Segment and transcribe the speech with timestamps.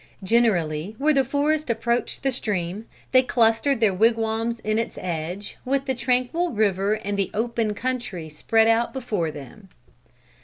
[0.23, 5.85] Generally where the forest approached the stream, they clustered their wigwams in its edge, with
[5.85, 9.69] the tranquil river and the open country spread out before them.